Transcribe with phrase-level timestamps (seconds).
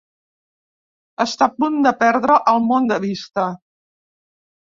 [1.25, 3.45] Està a punt de perdre el món de vista.